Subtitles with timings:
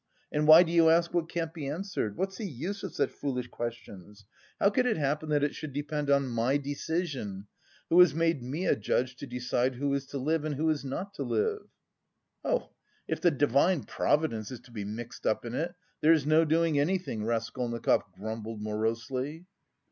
[0.31, 2.17] And why do you ask what can't be answered?
[2.17, 4.25] What's the use of such foolish questions?
[4.59, 7.45] How could it happen that it should depend on my decision
[7.87, 10.83] who has made me a judge to decide who is to live and who is
[10.83, 11.67] not to live?"
[12.43, 12.71] "Oh,
[13.07, 16.79] if the Divine Providence is to be mixed up in it, there is no doing
[16.79, 19.45] anything," Raskolnikov grumbled morosely.